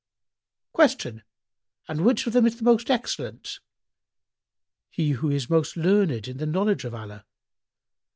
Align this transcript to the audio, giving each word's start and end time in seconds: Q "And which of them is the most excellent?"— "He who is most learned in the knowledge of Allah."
Q 0.75 1.21
"And 1.87 2.03
which 2.03 2.25
of 2.25 2.33
them 2.33 2.47
is 2.47 2.55
the 2.57 2.63
most 2.63 2.89
excellent?"— 2.89 3.59
"He 4.89 5.11
who 5.11 5.29
is 5.29 5.47
most 5.47 5.77
learned 5.77 6.27
in 6.27 6.37
the 6.37 6.47
knowledge 6.47 6.85
of 6.85 6.95
Allah." 6.95 7.23